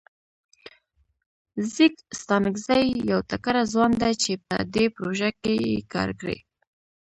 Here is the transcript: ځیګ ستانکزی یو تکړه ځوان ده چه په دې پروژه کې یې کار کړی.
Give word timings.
ځیګ 1.73 1.93
ستانکزی 2.19 2.85
یو 3.11 3.19
تکړه 3.31 3.61
ځوان 3.73 3.91
ده 4.01 4.09
چه 4.21 4.31
په 4.47 4.55
دې 4.73 4.85
پروژه 4.95 5.29
کې 5.41 5.53
یې 5.65 5.75
کار 5.93 6.09
کړی. 6.19 6.37